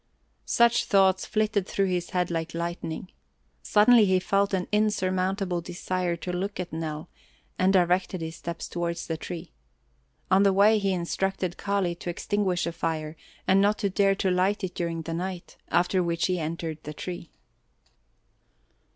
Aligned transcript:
Such 0.47 0.85
thoughts 0.85 1.27
flitted 1.27 1.67
through 1.67 1.85
his 1.85 2.09
head 2.09 2.31
like 2.31 2.55
lightning. 2.55 3.11
Suddenly 3.61 4.05
he 4.05 4.17
felt 4.19 4.51
an 4.51 4.67
insurmountable 4.71 5.61
desire 5.61 6.15
to 6.15 6.33
look 6.33 6.59
at 6.59 6.73
Nell, 6.73 7.07
and 7.59 7.71
directed 7.71 8.19
his 8.19 8.35
steps 8.35 8.67
towards 8.67 9.05
the 9.05 9.15
tree. 9.15 9.51
On 10.31 10.41
the 10.41 10.53
way 10.53 10.79
he 10.79 10.91
instructed 10.91 11.55
Kali 11.55 11.93
to 11.93 12.09
extinguish 12.09 12.63
the 12.63 12.71
fire 12.71 13.15
and 13.47 13.61
not 13.61 13.77
to 13.77 13.91
dare 13.91 14.15
to 14.15 14.31
light 14.31 14.63
it 14.63 14.73
during 14.73 15.03
the 15.03 15.13
night, 15.13 15.57
after 15.67 16.01
which 16.01 16.25
he 16.25 16.39
entered 16.39 16.79
the 16.81 16.95
tree. 16.95 17.29